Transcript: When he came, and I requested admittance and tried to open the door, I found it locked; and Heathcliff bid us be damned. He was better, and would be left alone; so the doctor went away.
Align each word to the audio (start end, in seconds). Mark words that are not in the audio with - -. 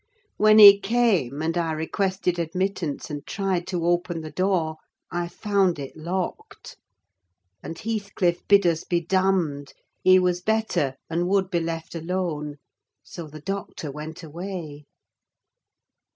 When 0.37 0.57
he 0.57 0.79
came, 0.79 1.43
and 1.43 1.55
I 1.55 1.73
requested 1.73 2.39
admittance 2.39 3.11
and 3.11 3.23
tried 3.27 3.67
to 3.67 3.85
open 3.85 4.21
the 4.21 4.31
door, 4.31 4.77
I 5.11 5.27
found 5.27 5.77
it 5.77 5.95
locked; 5.95 6.75
and 7.61 7.77
Heathcliff 7.77 8.41
bid 8.47 8.65
us 8.65 8.83
be 8.83 8.99
damned. 8.99 9.73
He 10.03 10.17
was 10.17 10.41
better, 10.41 10.95
and 11.07 11.27
would 11.27 11.51
be 11.51 11.59
left 11.59 11.93
alone; 11.93 12.55
so 13.03 13.27
the 13.27 13.41
doctor 13.41 13.91
went 13.91 14.23
away. 14.23 14.85